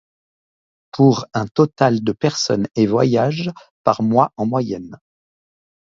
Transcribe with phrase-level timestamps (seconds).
[0.91, 3.51] Pour un total de personnes et voyages
[3.83, 4.97] par mois en moyenne.